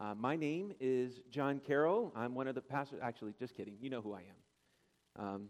Uh, 0.00 0.14
my 0.14 0.36
name 0.36 0.72
is 0.78 1.20
John 1.28 1.60
Carroll. 1.66 2.12
I'm 2.14 2.36
one 2.36 2.46
of 2.46 2.54
the 2.54 2.60
pastors. 2.60 3.00
Actually, 3.02 3.34
just 3.36 3.56
kidding. 3.56 3.74
You 3.80 3.90
know 3.90 4.00
who 4.00 4.14
I 4.14 4.20
am. 4.20 5.26
Um, 5.26 5.48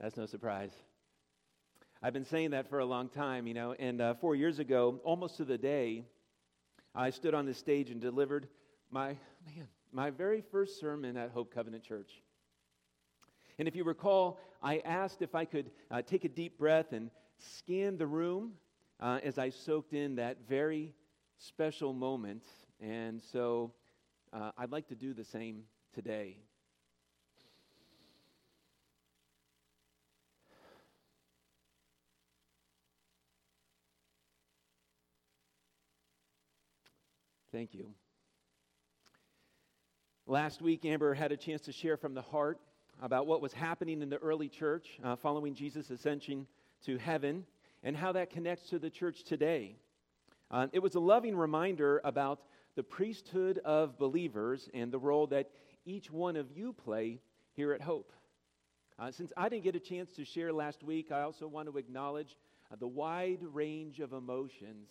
that's 0.00 0.16
no 0.16 0.26
surprise. 0.26 0.72
I've 2.02 2.12
been 2.12 2.24
saying 2.24 2.50
that 2.50 2.68
for 2.68 2.80
a 2.80 2.84
long 2.84 3.08
time, 3.08 3.46
you 3.46 3.54
know. 3.54 3.76
And 3.78 4.00
uh, 4.00 4.14
four 4.14 4.34
years 4.34 4.58
ago, 4.58 5.00
almost 5.04 5.36
to 5.36 5.44
the 5.44 5.58
day, 5.58 6.04
I 6.92 7.10
stood 7.10 7.34
on 7.34 7.46
the 7.46 7.54
stage 7.54 7.90
and 7.90 8.00
delivered 8.00 8.48
my 8.90 9.16
man 9.46 9.68
my 9.92 10.10
very 10.10 10.42
first 10.50 10.80
sermon 10.80 11.16
at 11.16 11.30
Hope 11.30 11.54
Covenant 11.54 11.84
Church. 11.84 12.22
And 13.58 13.68
if 13.68 13.76
you 13.76 13.84
recall, 13.84 14.40
I 14.60 14.78
asked 14.78 15.22
if 15.22 15.34
I 15.36 15.44
could 15.44 15.70
uh, 15.90 16.02
take 16.02 16.24
a 16.24 16.28
deep 16.28 16.58
breath 16.58 16.92
and 16.92 17.10
scan 17.38 17.98
the 17.98 18.06
room 18.06 18.54
uh, 18.98 19.20
as 19.22 19.38
I 19.38 19.50
soaked 19.50 19.92
in 19.92 20.16
that 20.16 20.48
very 20.48 20.94
special 21.36 21.92
moment. 21.92 22.42
And 22.82 23.22
so 23.32 23.70
uh, 24.32 24.50
I'd 24.58 24.72
like 24.72 24.88
to 24.88 24.96
do 24.96 25.14
the 25.14 25.24
same 25.24 25.62
today. 25.94 26.38
Thank 37.52 37.72
you. 37.72 37.90
Last 40.26 40.60
week, 40.60 40.84
Amber 40.84 41.14
had 41.14 41.30
a 41.30 41.36
chance 41.36 41.60
to 41.62 41.72
share 41.72 41.96
from 41.96 42.14
the 42.14 42.22
heart 42.22 42.58
about 43.00 43.26
what 43.26 43.40
was 43.40 43.52
happening 43.52 44.02
in 44.02 44.08
the 44.08 44.16
early 44.16 44.48
church 44.48 44.98
uh, 45.04 45.14
following 45.14 45.54
Jesus' 45.54 45.90
ascension 45.90 46.48
to 46.86 46.96
heaven 46.96 47.44
and 47.84 47.96
how 47.96 48.10
that 48.12 48.30
connects 48.30 48.70
to 48.70 48.80
the 48.80 48.90
church 48.90 49.22
today. 49.22 49.76
Uh, 50.50 50.66
it 50.72 50.80
was 50.80 50.94
a 50.96 51.00
loving 51.00 51.36
reminder 51.36 52.00
about 52.04 52.40
the 52.76 52.82
priesthood 52.82 53.58
of 53.64 53.98
believers 53.98 54.68
and 54.72 54.92
the 54.92 54.98
role 54.98 55.26
that 55.28 55.50
each 55.84 56.10
one 56.10 56.36
of 56.36 56.50
you 56.56 56.72
play 56.72 57.20
here 57.54 57.72
at 57.72 57.82
Hope. 57.82 58.12
Uh, 58.98 59.10
since 59.10 59.32
I 59.36 59.48
didn't 59.48 59.64
get 59.64 59.76
a 59.76 59.80
chance 59.80 60.12
to 60.12 60.24
share 60.24 60.52
last 60.52 60.82
week, 60.82 61.10
I 61.10 61.22
also 61.22 61.48
want 61.48 61.68
to 61.68 61.76
acknowledge 61.78 62.36
uh, 62.70 62.76
the 62.76 62.86
wide 62.86 63.40
range 63.42 64.00
of 64.00 64.12
emotions 64.12 64.88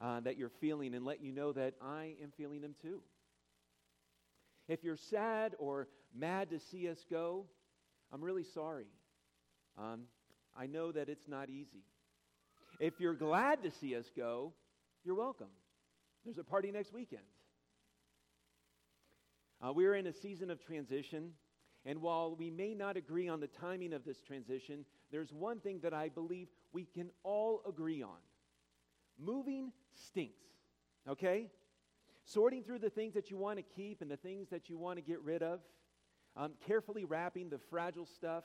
uh, 0.00 0.20
that 0.20 0.36
you're 0.36 0.48
feeling 0.48 0.94
and 0.94 1.04
let 1.04 1.22
you 1.22 1.32
know 1.32 1.52
that 1.52 1.74
I 1.80 2.14
am 2.22 2.32
feeling 2.36 2.60
them 2.60 2.74
too. 2.80 3.00
If 4.68 4.82
you're 4.82 4.96
sad 4.96 5.54
or 5.58 5.88
mad 6.14 6.50
to 6.50 6.58
see 6.58 6.88
us 6.88 7.04
go, 7.10 7.46
I'm 8.12 8.22
really 8.22 8.44
sorry. 8.44 8.86
Um, 9.78 10.02
I 10.56 10.66
know 10.66 10.92
that 10.92 11.08
it's 11.08 11.28
not 11.28 11.50
easy. 11.50 11.84
If 12.80 13.00
you're 13.00 13.14
glad 13.14 13.62
to 13.62 13.70
see 13.70 13.96
us 13.96 14.10
go, 14.16 14.52
you're 15.04 15.14
welcome. 15.14 15.48
There's 16.24 16.38
a 16.38 16.44
party 16.44 16.70
next 16.70 16.92
weekend. 16.92 17.22
Uh, 19.64 19.72
we're 19.72 19.94
in 19.94 20.06
a 20.06 20.12
season 20.12 20.50
of 20.50 20.64
transition, 20.64 21.30
and 21.84 22.00
while 22.00 22.34
we 22.36 22.50
may 22.50 22.74
not 22.74 22.96
agree 22.96 23.28
on 23.28 23.40
the 23.40 23.46
timing 23.46 23.92
of 23.92 24.04
this 24.04 24.20
transition, 24.20 24.84
there's 25.10 25.32
one 25.32 25.60
thing 25.60 25.80
that 25.82 25.94
I 25.94 26.08
believe 26.08 26.48
we 26.72 26.84
can 26.84 27.10
all 27.22 27.62
agree 27.66 28.02
on 28.02 28.18
moving 29.18 29.72
stinks, 29.94 30.42
okay? 31.08 31.46
Sorting 32.24 32.62
through 32.62 32.78
the 32.80 32.90
things 32.90 33.14
that 33.14 33.30
you 33.30 33.36
want 33.36 33.58
to 33.58 33.62
keep 33.62 34.00
and 34.00 34.10
the 34.10 34.16
things 34.16 34.48
that 34.50 34.68
you 34.68 34.78
want 34.78 34.98
to 34.98 35.02
get 35.02 35.20
rid 35.22 35.42
of, 35.42 35.60
um, 36.36 36.52
carefully 36.66 37.04
wrapping 37.04 37.48
the 37.48 37.58
fragile 37.58 38.06
stuff, 38.06 38.44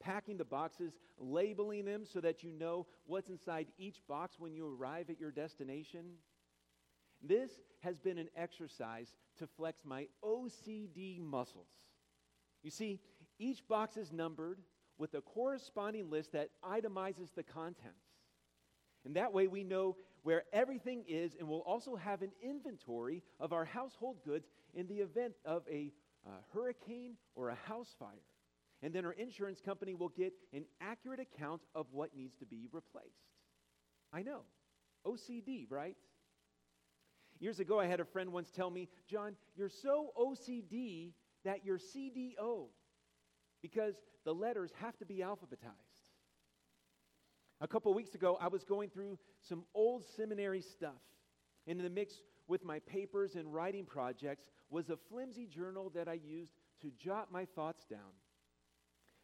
packing 0.00 0.36
the 0.36 0.44
boxes, 0.44 0.92
labeling 1.18 1.84
them 1.84 2.04
so 2.04 2.20
that 2.20 2.42
you 2.42 2.50
know 2.50 2.86
what's 3.06 3.30
inside 3.30 3.66
each 3.78 4.00
box 4.08 4.36
when 4.38 4.54
you 4.54 4.66
arrive 4.66 5.10
at 5.10 5.20
your 5.20 5.30
destination. 5.30 6.04
This 7.22 7.50
has 7.80 7.98
been 7.98 8.18
an 8.18 8.28
exercise 8.36 9.14
to 9.38 9.46
flex 9.46 9.84
my 9.84 10.06
OCD 10.24 11.20
muscles. 11.20 11.68
You 12.62 12.70
see, 12.70 13.00
each 13.38 13.66
box 13.68 13.96
is 13.96 14.12
numbered 14.12 14.60
with 14.98 15.14
a 15.14 15.20
corresponding 15.20 16.10
list 16.10 16.32
that 16.32 16.50
itemizes 16.64 17.34
the 17.34 17.42
contents. 17.42 18.06
And 19.04 19.16
that 19.16 19.32
way 19.32 19.46
we 19.46 19.62
know 19.62 19.96
where 20.22 20.44
everything 20.52 21.04
is, 21.06 21.36
and 21.38 21.48
we'll 21.48 21.60
also 21.60 21.94
have 21.94 22.22
an 22.22 22.32
inventory 22.42 23.22
of 23.38 23.52
our 23.52 23.64
household 23.64 24.16
goods 24.24 24.48
in 24.74 24.88
the 24.88 24.96
event 24.96 25.34
of 25.44 25.62
a 25.70 25.92
uh, 26.26 26.30
hurricane 26.52 27.12
or 27.36 27.50
a 27.50 27.54
house 27.54 27.94
fire. 27.98 28.24
And 28.82 28.92
then 28.92 29.04
our 29.04 29.12
insurance 29.12 29.60
company 29.60 29.94
will 29.94 30.08
get 30.08 30.32
an 30.52 30.64
accurate 30.80 31.20
account 31.20 31.62
of 31.74 31.86
what 31.92 32.16
needs 32.16 32.34
to 32.38 32.46
be 32.46 32.68
replaced. 32.72 33.30
I 34.12 34.22
know. 34.22 34.40
OCD, 35.06 35.66
right? 35.70 35.96
Years 37.38 37.60
ago, 37.60 37.78
I 37.78 37.86
had 37.86 38.00
a 38.00 38.04
friend 38.04 38.32
once 38.32 38.50
tell 38.50 38.70
me, 38.70 38.88
John, 39.08 39.36
you're 39.56 39.68
so 39.68 40.12
OCD 40.18 41.12
that 41.44 41.64
you're 41.64 41.78
CDO 41.78 42.66
because 43.62 43.94
the 44.24 44.34
letters 44.34 44.72
have 44.80 44.96
to 44.98 45.06
be 45.06 45.18
alphabetized. 45.18 46.06
A 47.60 47.68
couple 47.68 47.92
weeks 47.94 48.14
ago, 48.14 48.36
I 48.40 48.48
was 48.48 48.64
going 48.64 48.90
through 48.90 49.18
some 49.40 49.64
old 49.74 50.04
seminary 50.16 50.60
stuff. 50.60 51.00
And 51.66 51.78
in 51.78 51.84
the 51.84 51.90
mix 51.90 52.14
with 52.48 52.64
my 52.64 52.78
papers 52.80 53.34
and 53.34 53.52
writing 53.52 53.84
projects 53.84 54.50
was 54.70 54.90
a 54.90 54.96
flimsy 55.08 55.46
journal 55.46 55.90
that 55.94 56.08
I 56.08 56.14
used 56.14 56.52
to 56.82 56.90
jot 56.98 57.32
my 57.32 57.44
thoughts 57.44 57.84
down. 57.86 58.12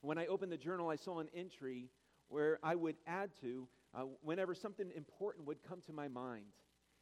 When 0.01 0.19
I 0.19 0.27
opened 0.27 0.51
the 0.51 0.57
journal, 0.57 0.89
I 0.89 0.97
saw 0.97 1.21
an 1.21 1.29
entry 1.35 1.91
where 2.29 2.59
I 2.63 2.75
would 2.75 2.97
add 3.07 3.31
to 3.43 3.69
uh, 3.95 4.03
whenever 4.23 4.55
something 4.55 4.91
important 4.97 5.47
would 5.47 5.63
come 5.63 5.83
to 5.87 5.93
my 5.93 6.09
mind. 6.09 6.47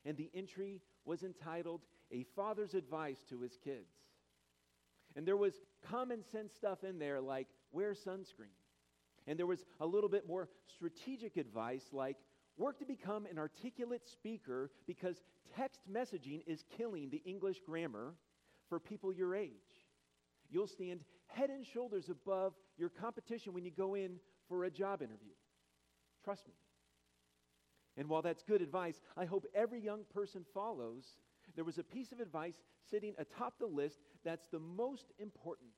And 0.04 0.16
the 0.16 0.30
entry 0.34 0.80
was 1.04 1.22
entitled 1.22 1.82
A 2.10 2.24
Father's 2.34 2.74
Advice 2.74 3.18
to 3.28 3.40
His 3.40 3.56
Kids. 3.62 3.92
And 5.16 5.26
there 5.26 5.36
was 5.36 5.54
common 5.88 6.22
sense 6.30 6.52
stuff 6.54 6.84
in 6.84 6.98
there 6.98 7.20
like 7.20 7.48
wear 7.72 7.94
sunscreen. 7.94 8.54
And 9.26 9.38
there 9.38 9.46
was 9.46 9.64
a 9.80 9.86
little 9.86 10.08
bit 10.08 10.26
more 10.26 10.48
strategic 10.66 11.36
advice 11.36 11.84
like 11.92 12.16
work 12.56 12.78
to 12.78 12.84
become 12.84 13.26
an 13.26 13.38
articulate 13.38 14.06
speaker 14.06 14.70
because 14.86 15.22
text 15.56 15.80
messaging 15.90 16.42
is 16.46 16.64
killing 16.76 17.10
the 17.10 17.22
English 17.24 17.60
grammar 17.66 18.14
for 18.68 18.78
people 18.78 19.12
your 19.12 19.34
age. 19.34 19.50
You'll 20.48 20.66
stand 20.66 21.00
head 21.26 21.50
and 21.50 21.64
shoulders 21.64 22.08
above 22.08 22.54
your 22.76 22.88
competition 22.88 23.52
when 23.52 23.64
you 23.64 23.70
go 23.70 23.94
in 23.94 24.18
for 24.48 24.64
a 24.64 24.70
job 24.70 25.02
interview. 25.02 25.32
Trust 26.24 26.46
me. 26.46 26.54
And 27.96 28.08
while 28.08 28.22
that's 28.22 28.42
good 28.42 28.62
advice, 28.62 29.00
I 29.16 29.24
hope 29.24 29.46
every 29.54 29.80
young 29.80 30.04
person 30.14 30.44
follows. 30.54 31.04
There 31.56 31.64
was 31.64 31.78
a 31.78 31.82
piece 31.82 32.12
of 32.12 32.20
advice 32.20 32.54
sitting 32.90 33.14
atop 33.18 33.58
the 33.58 33.66
list 33.66 34.00
that's 34.24 34.46
the 34.48 34.60
most 34.60 35.06
important. 35.18 35.70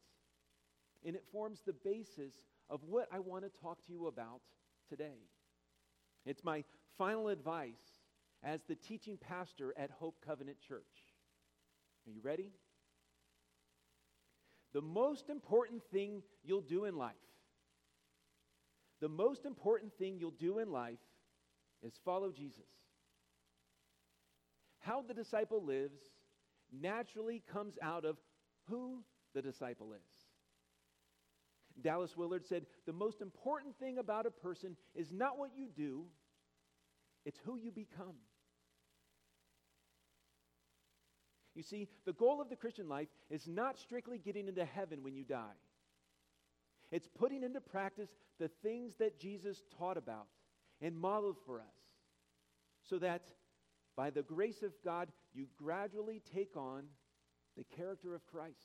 And 1.05 1.17
it 1.17 1.25
forms 1.33 1.63
the 1.65 1.73
basis 1.73 2.35
of 2.71 2.81
what 2.85 3.09
I 3.13 3.19
want 3.19 3.45
to 3.45 3.61
talk 3.61 3.85
to 3.87 3.93
you 3.93 4.07
about 4.07 4.41
today. 4.89 5.19
It's 6.25 6.45
my 6.45 6.65
final 6.97 7.29
advice 7.29 8.01
as 8.45 8.61
the 8.69 8.75
teaching 8.75 9.17
pastor 9.17 9.75
at 9.77 9.91
Hope 9.91 10.17
Covenant 10.25 10.59
Church. 10.61 10.83
Are 12.07 12.11
you 12.11 12.21
ready? 12.23 12.51
The 14.73 14.81
most 14.81 15.29
important 15.29 15.83
thing 15.93 16.23
you'll 16.45 16.61
do 16.61 16.85
in 16.85 16.97
life, 16.97 17.15
the 19.01 19.09
most 19.09 19.45
important 19.45 19.93
thing 19.99 20.17
you'll 20.19 20.31
do 20.31 20.59
in 20.59 20.71
life 20.71 20.99
is 21.83 21.99
follow 22.05 22.31
Jesus. 22.31 22.69
How 24.81 25.03
the 25.03 25.15
disciple 25.15 25.65
lives 25.65 26.01
naturally 26.73 27.43
comes 27.53 27.79
out 27.83 28.05
of 28.05 28.17
who 28.69 29.03
the 29.35 29.43
disciple 29.43 29.93
is. 29.93 31.83
Dallas 31.83 32.17
Willard 32.17 32.47
said, 32.47 32.67
The 32.87 32.93
most 32.93 33.21
important 33.21 33.79
thing 33.79 33.99
about 33.99 34.27
a 34.27 34.31
person 34.31 34.77
is 34.95 35.13
not 35.13 35.39
what 35.39 35.51
you 35.57 35.69
do, 35.75 36.05
it's 37.25 37.39
who 37.45 37.57
you 37.57 37.71
become. 37.71 38.17
You 41.55 41.63
see, 41.63 41.89
the 42.07 42.15
goal 42.15 42.41
of 42.41 42.49
the 42.49 42.57
Christian 42.57 42.89
life 42.89 43.09
is 43.31 43.47
not 43.47 43.79
strictly 43.79 44.19
getting 44.19 44.49
into 44.49 44.65
heaven 44.65 45.03
when 45.03 45.15
you 45.15 45.25
die. 45.25 45.59
It's 46.91 47.09
putting 47.09 47.43
into 47.43 47.61
practice 47.61 48.09
the 48.39 48.49
things 48.63 48.95
that 48.99 49.19
Jesus 49.19 49.63
taught 49.79 49.97
about 49.97 50.27
and 50.83 50.99
modeled 50.99 51.37
for 51.47 51.61
us 51.61 51.77
so 52.89 52.99
that 52.99 53.23
by 53.97 54.11
the 54.11 54.23
grace 54.23 54.63
of 54.63 54.73
God, 54.85 55.09
you 55.33 55.47
gradually 55.57 56.21
take 56.35 56.57
on 56.57 56.85
the 57.57 57.65
character 57.77 58.15
of 58.15 58.27
Christ. 58.27 58.57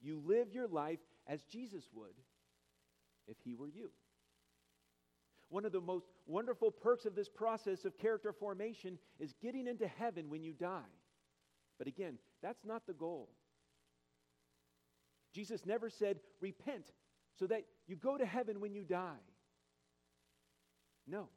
You 0.00 0.22
live 0.24 0.52
your 0.52 0.68
life 0.68 1.00
as 1.26 1.42
Jesus 1.44 1.84
would 1.94 2.14
if 3.26 3.36
he 3.44 3.54
were 3.54 3.68
you. 3.68 3.90
One 5.48 5.64
of 5.64 5.72
the 5.72 5.80
most 5.80 6.06
wonderful 6.26 6.70
perks 6.70 7.04
of 7.04 7.14
this 7.14 7.28
process 7.28 7.84
of 7.84 7.98
character 7.98 8.32
formation 8.32 8.98
is 9.18 9.34
getting 9.42 9.66
into 9.66 9.86
heaven 9.86 10.28
when 10.28 10.42
you 10.42 10.52
die. 10.52 10.92
But 11.78 11.86
again, 11.86 12.18
that's 12.42 12.64
not 12.64 12.86
the 12.86 12.92
goal. 12.92 13.30
Jesus 15.32 15.66
never 15.66 15.90
said, 15.90 16.20
repent 16.40 16.92
so 17.38 17.46
that 17.46 17.64
you 17.86 17.96
go 17.96 18.16
to 18.16 18.26
heaven 18.26 18.60
when 18.60 18.74
you 18.74 18.84
die. 18.84 19.20
No, 21.06 21.28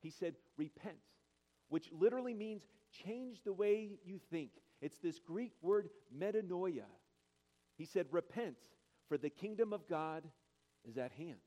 he 0.00 0.10
said, 0.10 0.34
repent, 0.56 0.96
which 1.68 1.90
literally 1.92 2.34
means 2.34 2.66
change 3.04 3.42
the 3.44 3.52
way 3.52 3.98
you 4.04 4.18
think 4.30 4.50
It's 4.82 4.98
this 4.98 5.20
Greek 5.20 5.52
word 5.62 5.88
metanoia. 6.14 6.90
He 7.78 7.86
said, 7.86 8.06
Repent, 8.10 8.56
for 9.08 9.16
the 9.16 9.30
kingdom 9.30 9.72
of 9.72 9.88
God 9.88 10.24
is 10.84 10.98
at 10.98 11.12
hand. 11.12 11.38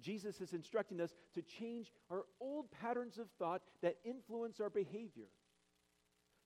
Jesus 0.00 0.40
is 0.40 0.52
instructing 0.52 1.00
us 1.00 1.14
to 1.34 1.42
change 1.42 1.90
our 2.10 2.24
old 2.40 2.70
patterns 2.70 3.18
of 3.18 3.28
thought 3.38 3.62
that 3.82 3.96
influence 4.04 4.60
our 4.60 4.70
behavior 4.70 5.28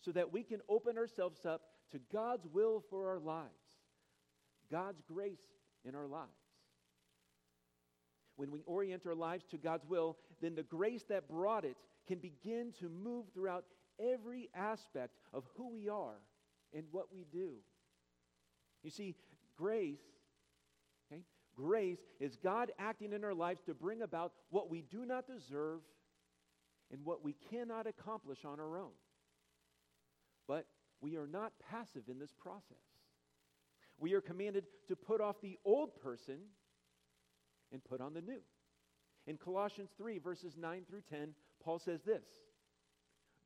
so 0.01 0.13
that 0.13 0.33
we 0.33 0.43
can 0.43 0.61
open 0.69 0.97
ourselves 0.97 1.45
up 1.45 1.63
to 1.93 1.99
God's 2.13 2.47
will 2.47 2.83
for 2.89 3.09
our 3.09 3.19
lives, 3.19 3.51
God's 4.71 5.03
grace 5.03 5.43
in 5.85 5.95
our 5.95 6.07
lives. 6.07 6.31
When 8.37 8.51
we 8.51 8.63
orient 8.67 9.07
our 9.07 9.15
lives 9.15 9.45
to 9.51 9.59
God's 9.59 9.87
will, 9.87 10.17
then 10.41 10.55
the 10.55 10.63
grace 10.63 11.05
that 11.09 11.29
brought 11.29 11.65
it 11.65 11.77
can 12.09 12.19
begin 12.19 12.73
to 12.81 12.89
move 12.89 13.27
throughout 13.33 13.65
every 13.99 14.51
aspect 14.55 15.15
of 15.33 15.45
who 15.57 15.71
we 15.73 15.89
are 15.89 16.21
and 16.73 16.85
what 16.91 17.13
we 17.13 17.25
do. 17.33 17.55
You 18.83 18.91
see, 18.91 19.15
grace, 19.57 20.03
okay, 21.11 21.23
grace 21.57 22.01
is 22.21 22.37
God 22.37 22.73
acting 22.79 23.13
in 23.13 23.25
our 23.25 23.35
lives 23.35 23.63
to 23.67 23.75
bring 23.75 24.03
about 24.03 24.33
what 24.51 24.69
we 24.69 24.83
do 24.83 25.07
not 25.07 25.27
deserve 25.27 25.81
and 26.93 27.05
what 27.05 27.25
we 27.25 27.35
cannot 27.51 27.87
accomplish 27.87 28.45
on 28.45 28.61
our 28.61 28.77
own. 28.77 28.93
But 30.47 30.67
we 31.01 31.17
are 31.17 31.27
not 31.27 31.53
passive 31.71 32.09
in 32.09 32.19
this 32.19 32.33
process. 32.33 32.77
We 33.99 34.15
are 34.15 34.21
commanded 34.21 34.65
to 34.89 34.97
put 34.97 35.21
off 35.21 35.41
the 35.41 35.59
old 35.65 35.95
person 36.03 36.39
and 37.75 37.85
put 37.85 38.01
on 38.01 38.15
the 38.15 38.23
new. 38.23 38.41
In 39.27 39.37
Colossians 39.37 39.91
3, 39.99 40.19
verses 40.19 40.55
9 40.57 40.85
through 40.89 41.03
10, 41.11 41.35
Paul 41.63 41.79
says 41.79 42.01
this 42.03 42.25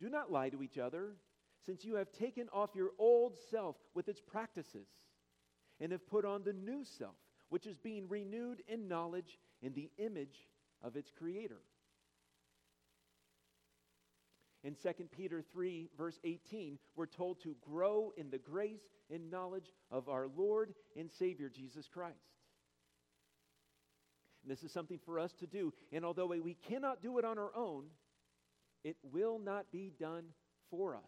Do 0.01 0.09
not 0.09 0.31
lie 0.31 0.51
to 0.51 0.63
each 0.63 0.79
other, 0.79 1.17
since 1.67 1.85
you 1.85 1.97
have 1.97 2.13
taken 2.13 2.49
off 2.53 2.71
your 2.75 2.91
old 2.99 3.37
self 3.51 3.75
with 3.95 4.09
its 4.09 4.21
practices, 4.21 4.87
and 5.81 5.91
have 5.91 6.07
put 6.09 6.25
on 6.25 6.45
the 6.45 6.53
new 6.53 6.85
self, 6.85 7.17
which 7.49 7.67
is 7.67 7.77
being 7.79 8.09
renewed 8.09 8.63
in 8.69 8.87
knowledge 8.87 9.39
in 9.63 9.73
the 9.73 9.91
image 9.99 10.49
of 10.83 10.95
its 10.95 11.11
creator. 11.11 11.61
In 14.65 14.75
2 14.75 15.05
Peter 15.17 15.43
3, 15.53 15.89
verse 15.97 16.19
18, 16.25 16.79
we're 16.97 17.07
told 17.07 17.41
to 17.43 17.57
grow 17.61 18.13
in 18.17 18.29
the 18.29 18.39
grace 18.39 18.83
and 19.09 19.31
knowledge 19.31 19.73
of 19.91 20.09
our 20.09 20.27
Lord 20.37 20.75
and 20.97 21.09
Savior 21.11 21.49
Jesus 21.49 21.89
Christ. 21.89 22.38
This 24.49 24.63
is 24.63 24.73
something 24.73 24.99
for 25.05 25.19
us 25.19 25.33
to 25.41 25.47
do. 25.47 25.73
And 25.93 26.05
although 26.05 26.27
we 26.27 26.57
cannot 26.69 27.03
do 27.03 27.19
it 27.19 27.25
on 27.25 27.39
our 27.39 27.55
own, 27.55 27.85
it 28.85 28.97
will 29.03 29.39
not 29.39 29.71
be 29.71 29.93
done 29.99 30.25
for 30.71 30.95
us. 30.97 31.03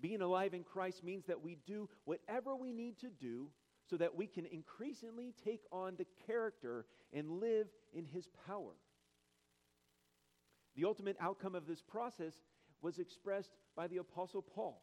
Being 0.00 0.22
alive 0.22 0.54
in 0.54 0.62
Christ 0.62 1.02
means 1.02 1.24
that 1.26 1.42
we 1.42 1.58
do 1.66 1.88
whatever 2.04 2.54
we 2.54 2.72
need 2.72 2.98
to 3.00 3.08
do 3.08 3.48
so 3.88 3.96
that 3.96 4.14
we 4.14 4.26
can 4.26 4.46
increasingly 4.46 5.32
take 5.44 5.62
on 5.72 5.94
the 5.96 6.06
character 6.26 6.86
and 7.12 7.40
live 7.40 7.68
in 7.94 8.04
His 8.04 8.28
power. 8.46 8.74
The 10.76 10.84
ultimate 10.84 11.16
outcome 11.20 11.54
of 11.54 11.66
this 11.66 11.80
process 11.80 12.34
was 12.82 12.98
expressed 12.98 13.52
by 13.74 13.86
the 13.86 13.98
Apostle 13.98 14.42
Paul. 14.42 14.82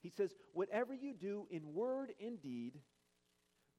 He 0.00 0.10
says, 0.10 0.34
Whatever 0.52 0.94
you 0.94 1.14
do 1.14 1.46
in 1.50 1.74
word 1.74 2.12
and 2.20 2.42
deed, 2.42 2.80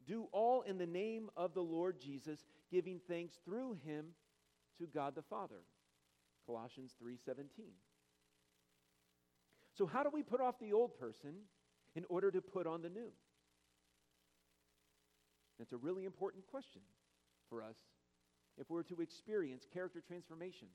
do 0.06 0.28
all 0.32 0.62
in 0.62 0.78
the 0.78 0.86
name 0.86 1.30
of 1.36 1.54
the 1.54 1.62
Lord 1.62 2.00
Jesus, 2.00 2.46
giving 2.72 3.00
thanks 3.08 3.36
through 3.46 3.78
him 3.86 4.08
to 4.80 4.88
God 4.88 5.16
the 5.16 5.22
Father. 5.22 5.64
Colossians 6.46 6.94
3:17. 7.02 7.74
So 9.74 9.86
how 9.86 10.04
do 10.04 10.10
we 10.10 10.24
put 10.24 10.42
off 10.42 10.60
the 10.60 10.74
old 10.74 10.98
person 11.00 11.48
in 11.96 12.06
order 12.10 12.30
to 12.32 12.42
put 12.42 12.68
on 12.68 12.82
the 12.82 12.90
new? 12.90 13.12
That's 15.58 15.74
a 15.74 15.78
really 15.78 16.06
important 16.06 16.46
question 16.48 16.82
for 17.50 17.64
us 17.64 17.78
if 18.58 18.70
we're 18.70 18.84
to 18.84 19.02
experience 19.02 19.66
character 19.72 20.02
transformation. 20.02 20.68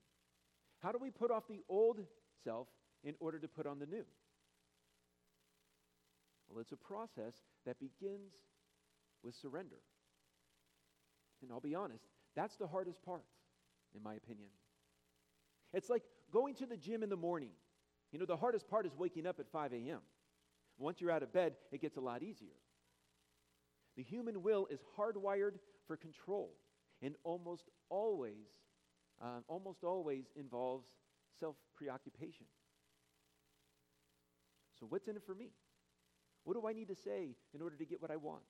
How 0.80 0.92
do 0.92 0.98
we 0.98 1.10
put 1.10 1.30
off 1.30 1.46
the 1.48 1.62
old 1.68 2.00
self 2.44 2.68
in 3.04 3.14
order 3.20 3.38
to 3.38 3.48
put 3.48 3.66
on 3.66 3.78
the 3.78 3.86
new? 3.86 4.04
Well, 6.48 6.60
it's 6.60 6.72
a 6.72 6.76
process 6.76 7.34
that 7.66 7.78
begins 7.78 8.32
with 9.22 9.34
surrender. 9.34 9.80
And 11.42 11.52
I'll 11.52 11.60
be 11.60 11.74
honest, 11.74 12.04
that's 12.34 12.56
the 12.56 12.66
hardest 12.66 13.02
part, 13.02 13.24
in 13.94 14.02
my 14.02 14.14
opinion. 14.14 14.48
It's 15.72 15.88
like 15.88 16.02
going 16.32 16.54
to 16.56 16.66
the 16.66 16.76
gym 16.76 17.02
in 17.02 17.10
the 17.10 17.16
morning. 17.16 17.50
You 18.12 18.18
know, 18.18 18.26
the 18.26 18.36
hardest 18.36 18.68
part 18.68 18.86
is 18.86 18.92
waking 18.96 19.26
up 19.26 19.38
at 19.38 19.50
5 19.50 19.72
a.m. 19.72 20.00
Once 20.78 21.00
you're 21.00 21.10
out 21.10 21.22
of 21.22 21.32
bed, 21.32 21.54
it 21.72 21.80
gets 21.80 21.96
a 21.96 22.00
lot 22.00 22.22
easier. 22.22 22.54
The 23.96 24.02
human 24.02 24.42
will 24.42 24.66
is 24.70 24.80
hardwired 24.96 25.54
for 25.86 25.96
control 25.96 26.52
and 27.02 27.16
almost 27.24 27.68
always, 27.90 28.46
uh, 29.20 29.40
almost 29.48 29.84
always 29.84 30.24
involves 30.36 30.86
self 31.38 31.56
preoccupation. 31.76 32.46
So, 34.78 34.86
what's 34.88 35.08
in 35.08 35.16
it 35.16 35.22
for 35.26 35.34
me? 35.34 35.50
What 36.44 36.54
do 36.54 36.66
I 36.66 36.72
need 36.72 36.88
to 36.88 36.94
say 36.94 37.36
in 37.52 37.60
order 37.60 37.76
to 37.76 37.84
get 37.84 38.00
what 38.00 38.10
I 38.10 38.16
want? 38.16 38.42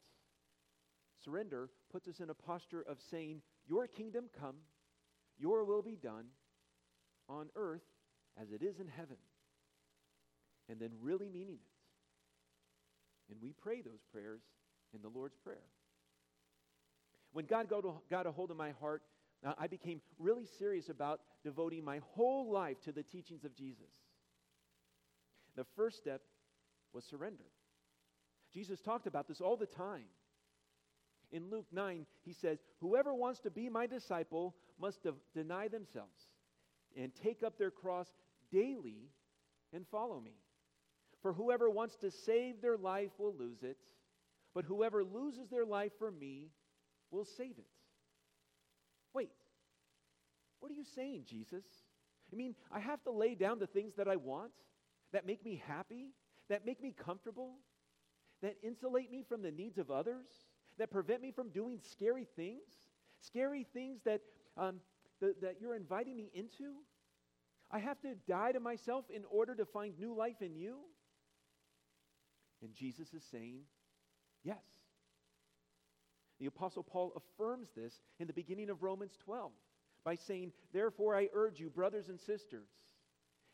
Surrender 1.28 1.69
puts 1.92 2.08
us 2.08 2.20
in 2.20 2.30
a 2.30 2.34
posture 2.34 2.82
of 2.88 2.96
saying, 3.10 3.42
Your 3.69 3.86
kingdom 3.86 4.30
come, 4.40 4.56
your 5.38 5.64
will 5.64 5.82
be 5.82 5.96
done 5.96 6.25
on 7.28 7.48
earth 7.54 7.82
as 8.40 8.50
it 8.50 8.62
is 8.62 8.78
in 8.80 8.88
heaven. 8.88 9.16
And 10.70 10.80
then 10.80 10.90
really 11.02 11.28
meaning 11.28 11.56
it. 11.56 13.32
And 13.32 13.42
we 13.42 13.52
pray 13.52 13.82
those 13.82 14.00
prayers 14.10 14.40
in 14.94 15.02
the 15.02 15.08
Lord's 15.08 15.36
Prayer. 15.36 15.64
When 17.32 17.44
God 17.44 17.69
got 17.69 18.26
a, 18.26 18.32
hold 18.32 18.50
of 18.50 18.56
my 18.56 18.70
heart, 18.80 19.02
uh, 19.46 19.52
I 19.58 19.66
became 19.66 20.00
really 20.19 20.46
serious 20.58 20.88
about 20.88 21.20
devoting 21.44 21.84
my 21.84 22.00
whole 22.14 22.50
life 22.50 22.80
to 22.84 22.92
the 22.92 23.02
teachings 23.02 23.44
of 23.44 23.54
Jesus. 23.54 23.92
The 25.56 25.66
first 25.76 25.98
step 25.98 26.22
was 26.94 27.04
surrender. 27.04 27.44
Jesus 28.54 28.80
talked 28.80 29.06
about 29.06 29.28
this 29.28 29.42
all 29.42 29.56
the 29.56 29.66
time. 29.66 30.06
In 31.30 31.50
Luke 31.50 31.66
9, 31.72 32.06
he 32.25 32.32
says, 32.32 32.58
Whoever 32.80 33.14
wants 33.14 33.40
to 33.40 33.50
be 33.50 33.69
my 33.69 33.86
disciple 33.86 34.54
must 34.80 35.02
de- 35.02 35.14
deny 35.34 35.69
themselves 35.69 36.28
and 36.96 37.12
take 37.14 37.42
up 37.42 37.58
their 37.58 37.70
cross 37.70 38.08
daily 38.50 39.10
and 39.72 39.86
follow 39.86 40.20
me. 40.20 40.36
For 41.20 41.32
whoever 41.32 41.69
wants 41.69 41.96
to 41.96 42.10
save 42.10 42.62
their 42.62 42.76
life 42.76 43.11
will 43.18 43.35
lose 43.35 43.62
it, 43.62 43.76
but 44.54 44.64
whoever 44.64 45.04
loses 45.04 45.49
their 45.50 45.66
life 45.66 45.92
for 45.99 46.11
me 46.11 46.50
will 47.11 47.25
save 47.25 47.58
it. 47.58 47.66
Wait, 49.12 49.30
what 50.61 50.70
are 50.70 50.75
you 50.75 50.85
saying, 50.85 51.25
Jesus? 51.26 51.64
I 52.32 52.37
mean, 52.37 52.54
I 52.70 52.80
have 52.80 53.02
to 53.04 53.11
lay 53.11 53.35
down 53.35 53.58
the 53.58 53.66
things 53.66 53.94
that 53.97 54.08
I 54.08 54.16
want, 54.16 54.52
that 55.12 55.26
make 55.26 55.44
me 55.44 55.62
happy, 55.66 56.12
that 56.49 56.64
make 56.64 56.82
me 56.82 56.92
comfortable, 56.92 57.56
that 58.42 58.56
insulate 58.62 59.11
me 59.11 59.25
from 59.28 59.42
the 59.42 59.50
needs 59.50 59.78
of 59.78 59.90
others? 59.90 60.26
That 60.78 60.90
prevent 60.90 61.23
me 61.23 61.30
from 61.30 61.50
doing 61.50 61.80
scary 61.82 62.26
things, 62.37 62.87
scary 63.20 63.66
things 63.73 64.00
that, 64.04 64.20
um, 64.56 64.80
th- 65.20 65.37
that 65.42 65.56
you're 65.61 65.75
inviting 65.75 66.16
me 66.16 66.30
into? 66.35 66.76
I 67.70 67.78
have 67.80 68.00
to 68.00 68.14
die 68.26 68.52
to 68.52 68.61
myself 68.61 69.04
in 69.14 69.25
order 69.30 69.54
to 69.54 69.66
find 69.66 69.99
new 69.99 70.14
life 70.14 70.40
in 70.40 70.56
you? 70.56 70.78
And 72.62 72.73
Jesus 72.75 73.12
is 73.12 73.23
saying, 73.30 73.61
yes. 74.42 74.62
The 76.40 76.47
Apostle 76.47 76.82
Paul 76.82 77.12
affirms 77.16 77.68
this 77.76 78.00
in 78.18 78.26
the 78.26 78.32
beginning 78.32 78.70
of 78.70 78.82
Romans 78.82 79.18
12 79.25 79.52
by 80.04 80.14
saying, 80.14 80.52
Therefore, 80.73 81.16
I 81.16 81.28
urge 81.35 81.61
you, 81.61 81.68
brothers 81.68 82.08
and 82.08 82.18
sisters, 82.18 82.68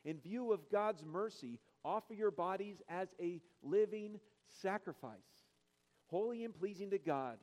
in 0.04 0.18
view 0.18 0.52
of 0.52 0.70
God's 0.70 1.02
mercy, 1.02 1.58
offer 1.84 2.12
your 2.12 2.30
bodies 2.30 2.82
as 2.88 3.08
a 3.20 3.40
living 3.62 4.20
sacrifice 4.48 5.43
holy 6.14 6.44
and 6.44 6.54
pleasing 6.54 6.90
to 6.90 6.98
God. 6.98 7.38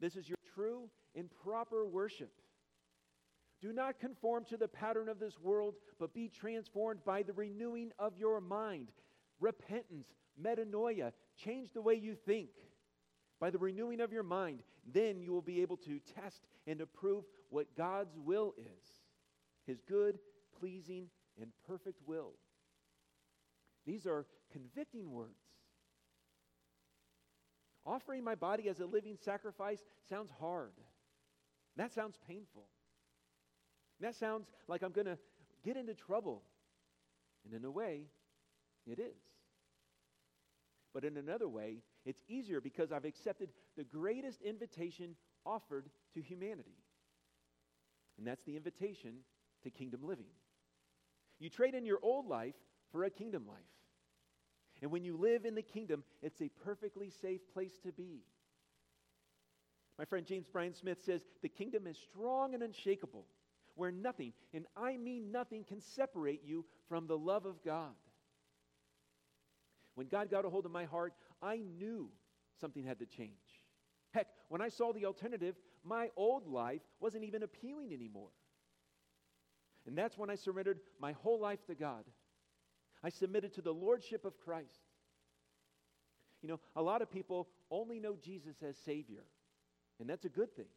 This 0.00 0.14
is 0.14 0.28
your 0.28 0.38
true 0.54 0.88
and 1.16 1.28
proper 1.42 1.84
worship. 1.84 2.30
Do 3.60 3.72
not 3.72 3.98
conform 3.98 4.44
to 4.44 4.56
the 4.56 4.68
pattern 4.68 5.08
of 5.08 5.18
this 5.18 5.40
world, 5.40 5.74
but 5.98 6.14
be 6.14 6.28
transformed 6.28 7.00
by 7.04 7.24
the 7.24 7.32
renewing 7.32 7.90
of 7.98 8.16
your 8.16 8.40
mind. 8.40 8.92
Repentance, 9.40 10.06
metanoia, 10.40 11.10
change 11.36 11.72
the 11.72 11.82
way 11.82 11.94
you 11.94 12.14
think. 12.14 12.50
By 13.40 13.50
the 13.50 13.58
renewing 13.58 14.00
of 14.00 14.12
your 14.12 14.22
mind, 14.22 14.60
then 14.94 15.20
you 15.20 15.32
will 15.32 15.42
be 15.42 15.60
able 15.62 15.76
to 15.78 15.98
test 15.98 16.46
and 16.68 16.80
approve 16.80 17.24
what 17.50 17.76
God's 17.76 18.16
will 18.24 18.54
is 18.56 18.86
His 19.66 19.80
good, 19.88 20.20
pleasing, 20.60 21.08
and 21.40 21.50
perfect 21.66 21.98
will. 22.06 22.34
These 23.84 24.06
are 24.06 24.26
convicting 24.52 25.10
words. 25.10 25.45
Offering 27.86 28.24
my 28.24 28.34
body 28.34 28.68
as 28.68 28.80
a 28.80 28.86
living 28.86 29.16
sacrifice 29.24 29.84
sounds 30.10 30.30
hard. 30.40 30.72
That 31.76 31.92
sounds 31.92 32.18
painful. 32.26 32.64
That 34.00 34.16
sounds 34.16 34.48
like 34.66 34.82
I'm 34.82 34.92
going 34.92 35.06
to 35.06 35.18
get 35.64 35.76
into 35.76 35.94
trouble. 35.94 36.42
And 37.44 37.54
in 37.54 37.64
a 37.64 37.70
way, 37.70 38.06
It 38.86 38.98
is. 38.98 39.18
But 40.94 41.04
in 41.04 41.16
another 41.16 41.48
way, 41.48 41.82
it's 42.04 42.22
easier 42.28 42.60
because 42.60 42.92
I've 42.92 43.04
accepted 43.04 43.50
the 43.76 43.84
greatest 43.84 44.40
invitation 44.42 45.16
offered 45.44 45.90
to 46.14 46.22
humanity. 46.22 46.78
And 48.16 48.26
that's 48.26 48.44
the 48.44 48.56
invitation 48.56 49.16
to 49.64 49.70
kingdom 49.70 50.00
living. 50.04 50.30
You 51.38 51.50
trade 51.50 51.74
in 51.74 51.84
your 51.84 51.98
old 52.00 52.26
life 52.26 52.54
for 52.92 53.04
a 53.04 53.10
kingdom 53.10 53.46
life. 53.46 53.58
And 54.82 54.90
when 54.90 55.04
you 55.04 55.16
live 55.16 55.44
in 55.44 55.54
the 55.54 55.62
kingdom, 55.62 56.04
it's 56.22 56.40
a 56.40 56.50
perfectly 56.64 57.10
safe 57.10 57.40
place 57.52 57.78
to 57.84 57.92
be. 57.92 58.24
My 59.98 60.04
friend 60.04 60.26
James 60.26 60.46
Bryan 60.46 60.74
Smith 60.74 60.98
says 61.04 61.22
the 61.42 61.48
kingdom 61.48 61.86
is 61.86 61.96
strong 61.96 62.52
and 62.54 62.62
unshakable, 62.62 63.26
where 63.74 63.90
nothing, 63.90 64.32
and 64.52 64.66
I 64.76 64.96
mean 64.96 65.32
nothing, 65.32 65.64
can 65.64 65.80
separate 65.80 66.42
you 66.44 66.66
from 66.88 67.06
the 67.06 67.16
love 67.16 67.46
of 67.46 67.64
God. 67.64 67.94
When 69.94 70.08
God 70.08 70.30
got 70.30 70.44
a 70.44 70.50
hold 70.50 70.66
of 70.66 70.72
my 70.72 70.84
heart, 70.84 71.14
I 71.42 71.56
knew 71.56 72.10
something 72.60 72.84
had 72.84 72.98
to 72.98 73.06
change. 73.06 73.30
Heck, 74.10 74.28
when 74.48 74.60
I 74.60 74.68
saw 74.68 74.92
the 74.92 75.06
alternative, 75.06 75.56
my 75.84 76.10
old 76.16 76.46
life 76.46 76.82
wasn't 77.00 77.24
even 77.24 77.42
appealing 77.42 77.94
anymore. 77.94 78.30
And 79.86 79.96
that's 79.96 80.18
when 80.18 80.30
I 80.30 80.34
surrendered 80.34 80.80
my 81.00 81.12
whole 81.12 81.40
life 81.40 81.64
to 81.66 81.74
God. 81.74 82.04
I 83.02 83.10
submitted 83.10 83.54
to 83.54 83.62
the 83.62 83.72
lordship 83.72 84.24
of 84.24 84.38
Christ. 84.38 84.80
You 86.42 86.48
know, 86.48 86.60
a 86.74 86.82
lot 86.82 87.02
of 87.02 87.10
people 87.10 87.48
only 87.70 87.98
know 87.98 88.16
Jesus 88.22 88.62
as 88.62 88.76
Savior, 88.84 89.24
and 90.00 90.08
that's 90.08 90.24
a 90.24 90.30
good 90.30 90.54
thing. 90.54 90.68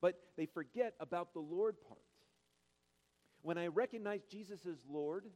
But 0.00 0.18
they 0.36 0.46
forget 0.46 0.94
about 0.98 1.32
the 1.32 1.40
Lord 1.40 1.76
part. 1.86 2.00
When 3.42 3.58
I 3.58 3.68
recognize 3.68 4.22
Jesus 4.30 4.60
as 4.66 4.78
Lord, 4.88 5.26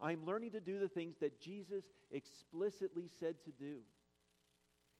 I'm 0.00 0.24
learning 0.24 0.52
to 0.52 0.60
do 0.60 0.78
the 0.78 0.88
things 0.88 1.16
that 1.20 1.40
Jesus 1.40 1.84
explicitly 2.10 3.08
said 3.18 3.36
to 3.44 3.50
do. 3.50 3.78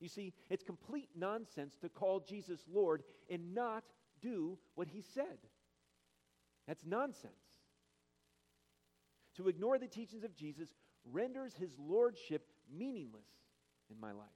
You 0.00 0.09
see, 0.09 0.33
it's 0.49 0.64
complete 0.64 1.09
nonsense 1.16 1.76
to 1.80 1.88
call 1.88 2.21
Jesus 2.21 2.61
Lord 2.73 3.02
and 3.30 3.54
not 3.54 3.85
do 4.21 4.59
what 4.75 4.88
he 4.88 5.02
said. 5.14 5.38
That's 6.66 6.85
nonsense. 6.85 7.33
To 9.38 9.49
ignore 9.49 9.78
the 9.78 9.87
teachings 9.87 10.25
of 10.25 10.35
Jesus 10.35 10.68
renders 11.04 11.54
his 11.54 11.71
lordship 11.78 12.49
meaningless 12.71 13.28
in 13.88 13.99
my 14.00 14.11
life. 14.11 14.26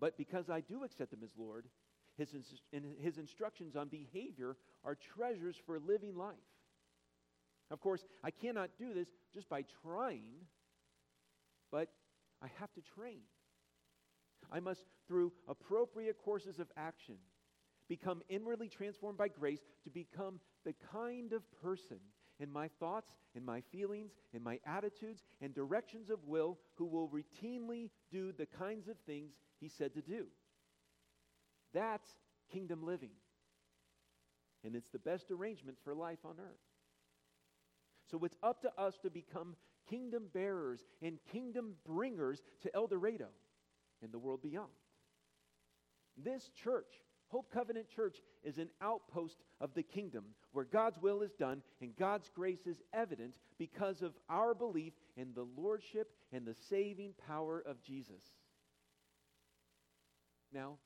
But 0.00 0.18
because 0.18 0.50
I 0.50 0.60
do 0.60 0.82
accept 0.82 1.12
him 1.12 1.20
as 1.22 1.30
Lord, 1.38 1.66
his, 2.18 2.34
his 3.00 3.18
instructions 3.18 3.76
on 3.76 3.86
behavior 3.86 4.56
are 4.84 4.96
treasures 4.96 5.56
for 5.64 5.78
living 5.78 6.16
life. 6.16 6.34
Of 7.70 7.80
course, 7.80 8.04
I 8.24 8.32
cannot 8.32 8.70
do 8.78 8.92
this 8.92 9.08
just 9.32 9.48
by 9.48 9.64
trying, 9.82 10.46
but 11.70 11.88
I 12.42 12.48
have 12.58 12.72
to 12.74 12.80
train. 12.82 13.20
I 14.50 14.58
must, 14.58 14.84
through 15.06 15.32
appropriate 15.48 16.18
courses 16.18 16.58
of 16.58 16.66
action, 16.76 17.16
become 17.88 18.22
inwardly 18.28 18.68
transformed 18.68 19.18
by 19.18 19.28
grace 19.28 19.60
to 19.84 19.90
become 19.90 20.40
the 20.64 20.74
kind 20.92 21.32
of 21.32 21.42
person 21.62 21.98
in 22.44 22.52
my 22.52 22.68
thoughts, 22.78 23.10
in 23.34 23.44
my 23.44 23.62
feelings, 23.72 24.12
in 24.34 24.42
my 24.42 24.60
attitudes, 24.66 25.24
and 25.40 25.54
directions 25.54 26.10
of 26.10 26.18
will 26.26 26.58
who 26.74 26.84
will 26.84 27.08
routinely 27.08 27.88
do 28.12 28.32
the 28.32 28.46
kinds 28.46 28.86
of 28.86 28.96
things 29.06 29.32
he 29.60 29.68
said 29.68 29.94
to 29.94 30.02
do. 30.02 30.26
That's 31.72 32.08
kingdom 32.52 32.84
living. 32.84 33.10
And 34.62 34.76
it's 34.76 34.90
the 34.90 34.98
best 34.98 35.30
arrangement 35.30 35.78
for 35.82 35.94
life 35.94 36.18
on 36.24 36.34
earth. 36.38 36.60
So 38.10 38.22
it's 38.24 38.36
up 38.42 38.60
to 38.62 38.70
us 38.78 38.98
to 39.02 39.10
become 39.10 39.56
kingdom 39.88 40.24
bearers 40.32 40.84
and 41.02 41.18
kingdom 41.32 41.74
bringers 41.86 42.42
to 42.62 42.74
El 42.74 42.86
Dorado 42.86 43.28
and 44.02 44.12
the 44.12 44.18
world 44.18 44.42
beyond. 44.42 44.68
This 46.22 46.50
church, 46.62 47.00
Hope 47.28 47.50
Covenant 47.52 47.88
Church, 47.88 48.16
is 48.44 48.58
an 48.58 48.68
outpost 48.80 49.36
of 49.60 49.74
the 49.74 49.82
kingdom 49.82 50.24
where 50.52 50.64
God's 50.64 50.98
will 51.00 51.22
is 51.22 51.32
done 51.32 51.62
and 51.80 51.96
God's 51.96 52.30
grace 52.34 52.66
is 52.66 52.82
evident 52.92 53.34
because 53.58 54.02
of 54.02 54.12
our 54.28 54.54
belief 54.54 54.92
in 55.16 55.32
the 55.34 55.46
lordship 55.56 56.10
and 56.32 56.46
the 56.46 56.54
saving 56.68 57.14
power 57.26 57.62
of 57.66 57.82
Jesus. 57.82 58.22
Now, 60.52 60.78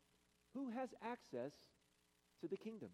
who 0.55 0.71
has 0.71 0.89
access 1.03 1.53
to 2.41 2.49
the 2.49 2.57
kingdom? 2.57 2.91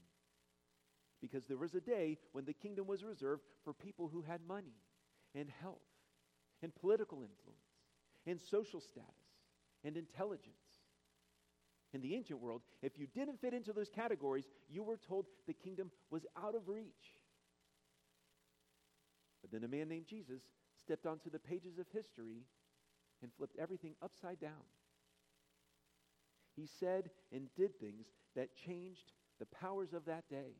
Because 1.20 1.44
there 1.46 1.56
was 1.56 1.74
a 1.74 1.80
day 1.80 2.18
when 2.32 2.44
the 2.44 2.52
kingdom 2.52 2.86
was 2.86 3.04
reserved 3.04 3.42
for 3.62 3.72
people 3.72 4.08
who 4.08 4.22
had 4.22 4.40
money 4.46 4.74
and 5.34 5.48
health 5.62 5.78
and 6.62 6.74
political 6.74 7.18
influence 7.18 7.60
and 8.26 8.40
social 8.50 8.80
status 8.80 9.08
and 9.84 9.96
intelligence. 9.96 10.63
In 11.94 12.00
the 12.00 12.16
ancient 12.16 12.40
world, 12.40 12.62
if 12.82 12.98
you 12.98 13.06
didn't 13.06 13.40
fit 13.40 13.54
into 13.54 13.72
those 13.72 13.88
categories, 13.88 14.48
you 14.68 14.82
were 14.82 14.98
told 14.98 15.26
the 15.46 15.54
kingdom 15.54 15.92
was 16.10 16.26
out 16.36 16.56
of 16.56 16.68
reach. 16.68 17.14
But 19.40 19.52
then 19.52 19.62
a 19.62 19.68
man 19.68 19.88
named 19.88 20.06
Jesus 20.08 20.42
stepped 20.76 21.06
onto 21.06 21.30
the 21.30 21.38
pages 21.38 21.78
of 21.78 21.86
history 21.92 22.42
and 23.22 23.30
flipped 23.38 23.56
everything 23.60 23.94
upside 24.02 24.40
down. 24.40 24.64
He 26.56 26.66
said 26.80 27.10
and 27.32 27.46
did 27.56 27.78
things 27.78 28.06
that 28.34 28.56
changed 28.56 29.12
the 29.38 29.46
powers 29.46 29.92
of 29.92 30.04
that 30.06 30.28
day. 30.28 30.56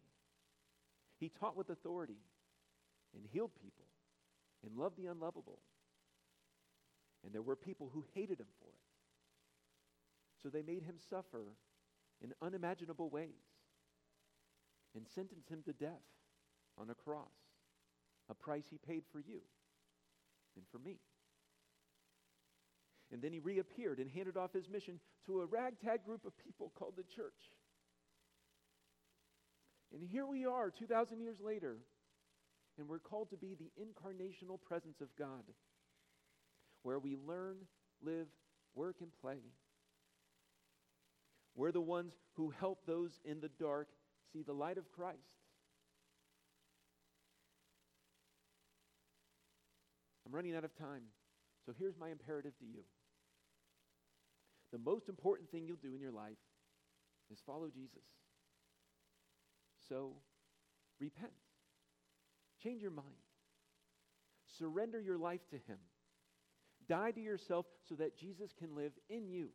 He 1.19 1.31
taught 1.31 1.57
with 1.57 1.69
authority 1.69 2.21
and 3.13 3.25
healed 3.33 3.53
people 3.61 3.87
and 4.65 4.77
loved 4.77 4.97
the 4.97 5.11
unlovable. 5.11 5.59
And 7.25 7.33
there 7.33 7.43
were 7.43 7.57
people 7.57 7.91
who 7.93 8.05
hated 8.15 8.39
him 8.39 8.47
for 8.61 8.69
it. 8.69 8.84
So 10.45 10.51
they 10.51 10.63
made 10.63 10.83
him 10.83 10.97
suffer 11.09 11.57
in 12.23 12.35
unimaginable 12.43 13.09
ways 13.09 13.49
and 14.95 15.07
sentenced 15.15 15.49
him 15.49 15.63
to 15.65 15.73
death 15.73 16.05
on 16.77 16.91
a 16.91 16.95
cross, 16.95 17.33
a 18.29 18.35
price 18.35 18.65
he 18.71 18.77
paid 18.77 19.05
for 19.11 19.21
you 19.21 19.41
and 20.55 20.67
for 20.71 20.79
me. 20.79 20.99
And 23.11 23.23
then 23.23 23.33
he 23.33 23.39
reappeared 23.39 24.01
and 24.01 24.11
handed 24.11 24.37
off 24.37 24.53
his 24.53 24.69
mission 24.69 25.01
to 25.25 25.41
a 25.41 25.47
ragtag 25.47 26.05
group 26.05 26.27
of 26.27 26.37
people 26.37 26.73
called 26.79 26.95
the 26.99 27.05
church. 27.05 27.33
And 29.95 30.03
here 30.07 30.27
we 30.27 30.45
are, 30.45 30.71
2,000 30.71 31.21
years 31.21 31.39
later, 31.41 31.79
and 32.79 32.87
we're 32.87 32.99
called 32.99 33.31
to 33.31 33.37
be 33.39 33.55
the 33.55 33.71
incarnational 33.81 34.61
presence 34.61 35.01
of 35.01 35.09
God, 35.19 35.45
where 36.83 36.99
we 36.99 37.17
learn, 37.27 37.57
live, 38.05 38.27
work, 38.75 38.97
and 39.01 39.11
play. 39.23 39.39
We're 41.55 41.73
the 41.73 41.81
ones 41.81 42.15
who 42.35 42.51
help 42.51 42.87
those 42.87 43.21
in 43.25 43.41
the 43.41 43.51
dark 43.61 43.89
see 44.33 44.43
the 44.43 44.53
light 44.53 44.79
of 44.79 44.91
Christ. 44.91 45.19
I'm 50.27 50.35
running 50.35 50.57
out 50.57 50.65
of 50.65 50.77
time, 50.77 51.03
so 51.65 51.73
here's 51.79 51.97
my 51.97 52.11
imperative 52.11 52.59
to 52.59 52.65
you. 52.65 52.83
The 54.73 54.79
most 54.79 55.09
important 55.09 55.51
thing 55.51 55.67
you'll 55.67 55.77
do 55.77 55.95
in 55.95 56.01
your 56.01 56.11
life 56.11 56.39
is 57.31 57.39
follow 57.47 57.69
Jesus. 57.69 58.03
So 59.89 60.15
repent. 60.99 61.33
Change 62.63 62.83
your 62.83 62.91
mind. 62.91 63.07
Surrender 64.59 65.01
your 65.01 65.19
life 65.19 65.47
to 65.51 65.57
Him. 65.57 65.79
Die 66.89 67.11
to 67.13 67.21
yourself 67.21 67.67
so 67.89 67.95
that 67.97 68.19
Jesus 68.19 68.53
can 68.59 68.75
live 68.75 68.93
in 69.09 69.29
you. 69.29 69.51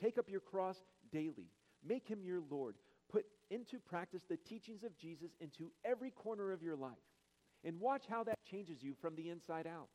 Take 0.00 0.18
up 0.18 0.28
your 0.28 0.40
cross 0.40 0.76
daily. 1.10 1.50
Make 1.86 2.06
Him 2.06 2.24
your 2.24 2.42
Lord. 2.50 2.76
Put 3.10 3.24
into 3.50 3.78
practice 3.78 4.22
the 4.28 4.36
teachings 4.36 4.84
of 4.84 4.96
Jesus 4.96 5.30
into 5.40 5.70
every 5.84 6.10
corner 6.10 6.52
of 6.52 6.62
your 6.62 6.76
life. 6.76 6.92
And 7.64 7.80
watch 7.80 8.04
how 8.08 8.24
that 8.24 8.38
changes 8.50 8.82
you 8.82 8.94
from 9.00 9.14
the 9.14 9.28
inside 9.28 9.66
out. 9.66 9.88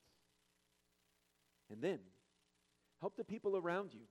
And 1.70 1.82
then, 1.82 2.00
help 3.02 3.18
the 3.18 3.26
people 3.26 3.58
around 3.58 3.94
you 3.94 4.02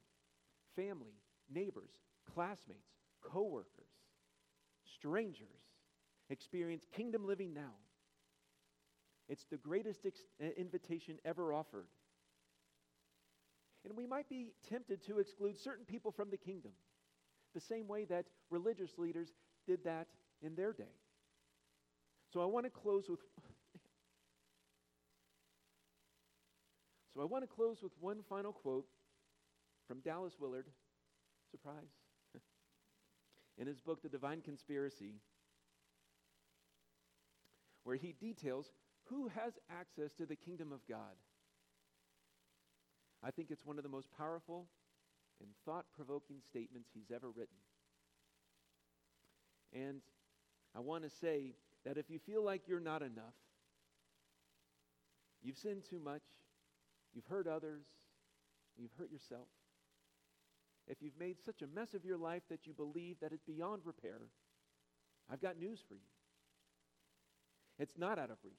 family, 0.74 1.14
neighbors, 1.50 1.90
classmates, 2.34 2.92
coworkers 3.22 3.96
strangers 4.96 5.46
experience 6.30 6.84
kingdom 6.92 7.26
living 7.26 7.54
now. 7.54 7.74
It's 9.28 9.44
the 9.50 9.56
greatest 9.56 10.06
ex- 10.06 10.22
invitation 10.56 11.18
ever 11.24 11.52
offered. 11.52 11.86
And 13.86 13.96
we 13.96 14.06
might 14.06 14.28
be 14.28 14.48
tempted 14.68 15.02
to 15.06 15.20
exclude 15.20 15.56
certain 15.56 15.84
people 15.84 16.10
from 16.10 16.30
the 16.30 16.36
kingdom, 16.36 16.72
the 17.54 17.60
same 17.60 17.86
way 17.86 18.04
that 18.06 18.26
religious 18.50 18.98
leaders 18.98 19.28
did 19.66 19.84
that 19.84 20.08
in 20.42 20.56
their 20.56 20.72
day. 20.72 20.84
So 22.32 22.42
I 22.42 22.46
want 22.46 22.66
to 22.66 22.70
close 22.70 23.08
with 23.08 23.20
So 27.16 27.22
I 27.22 27.24
want 27.24 27.44
to 27.44 27.48
close 27.48 27.82
with 27.82 27.92
one 27.98 28.18
final 28.28 28.52
quote 28.52 28.84
from 29.88 30.00
Dallas 30.00 30.34
Willard. 30.38 30.66
Surprise 31.50 31.88
in 33.58 33.66
his 33.66 33.80
book, 33.80 34.02
The 34.02 34.10
Divine 34.10 34.42
Conspiracy, 34.42 35.14
where 37.84 37.96
he 37.96 38.12
details 38.20 38.70
Who 39.04 39.28
has 39.28 39.54
access 39.70 40.12
to 40.18 40.26
the 40.26 40.36
kingdom 40.36 40.72
of 40.72 40.80
God? 40.86 41.16
I 43.24 43.30
think 43.30 43.50
it's 43.50 43.64
one 43.64 43.78
of 43.78 43.82
the 43.82 43.90
most 43.90 44.08
powerful 44.16 44.66
and 45.40 45.48
thought 45.64 45.86
provoking 45.94 46.36
statements 46.48 46.90
he's 46.94 47.10
ever 47.14 47.28
written. 47.28 47.56
And 49.72 50.00
I 50.74 50.80
want 50.80 51.04
to 51.04 51.10
say 51.10 51.54
that 51.84 51.98
if 51.98 52.10
you 52.10 52.18
feel 52.18 52.42
like 52.42 52.62
you're 52.66 52.80
not 52.80 53.02
enough, 53.02 53.34
you've 55.42 55.58
sinned 55.58 55.84
too 55.88 55.98
much, 55.98 56.22
you've 57.14 57.26
hurt 57.26 57.46
others, 57.46 57.84
you've 58.76 58.92
hurt 58.98 59.10
yourself, 59.10 59.48
if 60.88 61.02
you've 61.02 61.18
made 61.18 61.36
such 61.44 61.62
a 61.62 61.66
mess 61.66 61.94
of 61.94 62.04
your 62.04 62.16
life 62.16 62.42
that 62.48 62.66
you 62.66 62.72
believe 62.72 63.16
that 63.20 63.32
it's 63.32 63.42
beyond 63.42 63.82
repair, 63.84 64.20
I've 65.30 65.42
got 65.42 65.58
news 65.58 65.80
for 65.86 65.94
you. 65.94 66.00
It's 67.78 67.98
not 67.98 68.18
out 68.18 68.30
of 68.30 68.38
reach. 68.44 68.54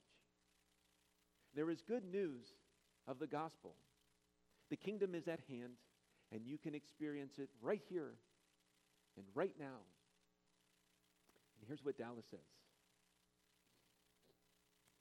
There 1.54 1.70
is 1.70 1.80
good 1.80 2.04
news 2.04 2.46
of 3.06 3.18
the 3.18 3.26
gospel. 3.26 3.74
The 4.70 4.76
kingdom 4.76 5.14
is 5.14 5.28
at 5.28 5.40
hand, 5.48 5.74
and 6.32 6.46
you 6.46 6.58
can 6.58 6.74
experience 6.74 7.38
it 7.38 7.48
right 7.62 7.82
here 7.88 8.14
and 9.16 9.24
right 9.34 9.54
now. 9.58 9.80
And 11.58 11.66
here's 11.66 11.84
what 11.84 11.98
Dallas 11.98 12.26
says 12.30 12.40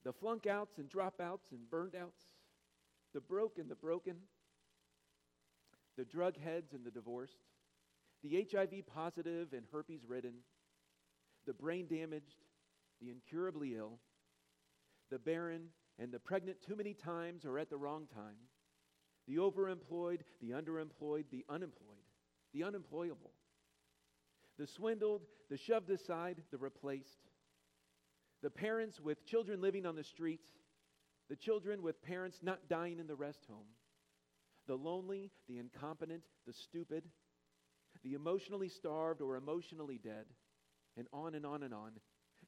the 0.04 0.14
flunk 0.14 0.48
outs 0.48 0.78
and 0.78 0.90
dropouts 0.90 1.52
and 1.52 1.70
burned 1.70 1.96
outs, 1.96 2.22
the 3.14 3.20
broke 3.20 3.58
and 3.58 3.70
the 3.70 3.76
broken, 3.76 4.16
the 5.98 6.06
drug 6.06 6.38
heads 6.40 6.74
and 6.74 6.86
the 6.86 6.92
divorced, 6.92 7.44
the 8.24 8.48
HIV 8.50 8.88
positive 8.88 9.54
and 9.54 9.64
herpes 9.72 10.06
ridden, 10.08 10.36
the 11.46 11.54
brain 11.54 11.88
damaged, 11.88 12.46
the 13.02 13.10
incurably 13.10 13.76
ill, 13.76 14.00
the 15.10 15.20
barren 15.20 15.68
and 16.00 16.12
the 16.12 16.20
pregnant 16.20 16.62
too 16.62 16.76
many 16.76 16.94
times 16.94 17.46
or 17.46 17.60
at 17.60 17.70
the 17.70 17.78
wrong 17.78 18.08
time, 18.14 18.36
the 19.28 19.38
overemployed, 19.38 20.22
the 20.42 20.52
underemployed, 20.52 21.26
the 21.32 21.46
unemployed, 21.50 21.98
the 22.54 22.64
unemployable, 22.64 23.32
the 24.58 24.68
swindled, 24.68 25.22
the 25.50 25.58
shoved 25.58 25.90
aside, 25.90 26.42
the 26.52 26.58
replaced, 26.58 27.30
the 28.42 28.50
parents 28.50 29.00
with 29.00 29.26
children 29.26 29.62
living 29.62 29.86
on 29.86 29.96
the 29.96 30.04
streets, 30.04 30.48
the 31.30 31.36
children 31.36 31.82
with 31.82 32.02
parents 32.02 32.40
not 32.42 32.70
dying 32.70 33.00
in 33.00 33.08
the 33.08 33.16
rest 33.16 33.46
home, 33.50 33.68
the 34.68 34.76
lonely, 34.76 35.32
the 35.48 35.58
incompetent, 35.58 36.24
the 36.46 36.54
stupid, 36.54 37.04
the 38.04 38.14
emotionally 38.14 38.70
starved 38.70 39.22
or 39.22 39.36
emotionally 39.36 40.00
dead, 40.02 40.26
and 40.98 41.08
on 41.12 41.36
and 41.36 41.46
on 41.46 41.64
and 41.64 41.74
on. 41.74 41.92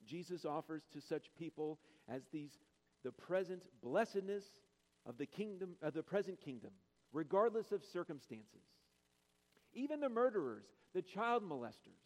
Jesus 0.05 0.45
offers 0.45 0.83
to 0.93 1.01
such 1.01 1.25
people 1.37 1.79
as 2.07 2.23
these 2.31 2.57
the 3.03 3.11
present 3.11 3.63
blessedness 3.81 4.43
of 5.05 5.17
the 5.17 5.25
kingdom 5.25 5.75
of 5.81 5.93
the 5.93 6.03
present 6.03 6.39
kingdom, 6.39 6.71
regardless 7.11 7.71
of 7.71 7.83
circumstances. 7.83 8.63
Even 9.73 9.99
the 9.99 10.09
murderers, 10.09 10.65
the 10.93 11.01
child 11.01 11.43
molesters, 11.43 12.01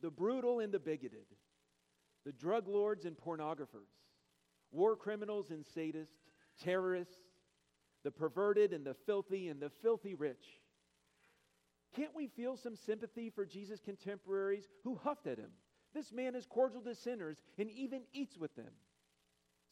the 0.00 0.10
brutal 0.10 0.60
and 0.60 0.72
the 0.72 0.78
bigoted, 0.78 1.26
the 2.24 2.32
drug 2.32 2.68
lords 2.68 3.04
and 3.04 3.16
pornographers, 3.16 3.90
war 4.70 4.96
criminals 4.96 5.50
and 5.50 5.64
sadists, 5.64 6.20
terrorists, 6.62 7.16
the 8.02 8.10
perverted 8.10 8.72
and 8.72 8.84
the 8.84 8.94
filthy 9.06 9.48
and 9.48 9.60
the 9.60 9.70
filthy 9.82 10.14
rich. 10.14 10.60
Can't 11.94 12.14
we 12.14 12.28
feel 12.28 12.56
some 12.56 12.76
sympathy 12.76 13.30
for 13.30 13.44
Jesus' 13.44 13.80
contemporaries 13.80 14.68
who 14.84 14.94
huffed 14.94 15.26
at 15.26 15.38
him? 15.38 15.50
This 15.92 16.12
man 16.12 16.36
is 16.36 16.46
cordial 16.46 16.82
to 16.82 16.94
sinners 16.94 17.38
and 17.58 17.68
even 17.70 18.02
eats 18.12 18.38
with 18.38 18.54
them. 18.54 18.70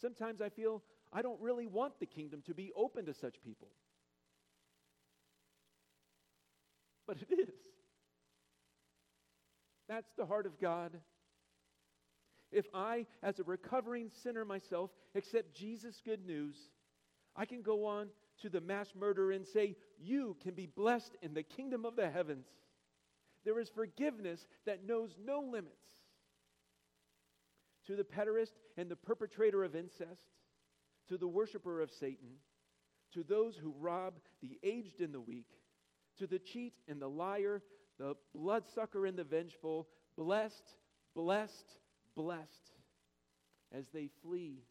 Sometimes 0.01 0.41
I 0.41 0.49
feel 0.49 0.83
I 1.13 1.23
don't 1.23 1.41
really 1.41 1.67
want 1.67 1.99
the 2.01 2.07
kingdom 2.07 2.43
to 2.47 2.55
be 2.55 2.73
open 2.77 3.07
to 3.07 3.15
such 3.15 3.37
people. 3.43 3.69
But 7.07 7.19
it 7.31 7.49
is. 7.49 7.55
That's 9.89 10.13
the 10.19 10.27
heart 10.27 10.45
of 10.47 10.61
God. 10.61 10.93
If 12.53 12.67
I, 12.75 13.07
as 13.23 13.39
a 13.39 13.45
recovering 13.45 14.11
sinner 14.23 14.45
myself, 14.45 14.91
accept 15.15 15.55
Jesus' 15.55 16.01
good 16.05 16.27
news, 16.27 16.57
I 17.35 17.45
can 17.45 17.63
go 17.63 17.87
on 17.87 18.09
to 18.43 18.49
the 18.49 18.61
mass 18.61 18.89
murderer 18.95 19.33
and 19.33 19.47
say, 19.47 19.77
You 19.99 20.37
can 20.43 20.55
be 20.55 20.67
blessed 20.67 21.17
in 21.23 21.35
the 21.35 21.43
kingdom 21.43 21.85
of 21.85 21.97
the 21.97 22.11
heavens. 22.11 22.47
There 23.45 23.59
is 23.61 23.69
forgiveness 23.69 24.47
that 24.67 24.87
knows 24.87 25.17
no 25.23 25.41
limits. 25.41 25.75
To 27.87 27.97
the 27.97 28.05
pederast 28.05 28.53
and 28.77 28.91
the 28.91 28.97
perpetrator 28.97 29.65
of 29.65 29.75
incest, 29.75 30.29
to 31.09 31.19
the 31.19 31.29
worshiper 31.29 31.81
of 31.81 31.91
Satan, 31.91 32.37
to 33.15 33.23
those 33.23 33.57
who 33.57 33.75
rob 33.79 34.15
the 34.43 34.59
aged 34.63 35.01
and 35.01 35.15
the 35.15 35.21
weak, 35.21 35.49
to 36.19 36.27
the 36.27 36.39
cheat 36.39 36.75
and 36.89 37.01
the 37.01 37.09
liar, 37.09 37.63
the 37.99 38.15
bloodsucker 38.35 39.07
and 39.07 39.19
the 39.19 39.25
vengeful, 39.25 39.89
blessed, 40.17 40.77
blessed, 41.15 41.79
blessed, 42.15 42.73
as 43.73 43.87
they 43.93 44.09
flee 44.23 44.63